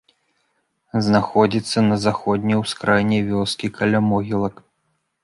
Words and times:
Знаходзіцца 1.07 1.83
на 1.89 1.97
заходняй 2.05 2.57
ускраіне 2.63 3.19
вёскі, 3.29 3.71
каля 3.77 3.99
могілак. 4.09 4.55